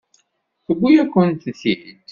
[0.65, 1.83] Tewwi-yakent-t-id.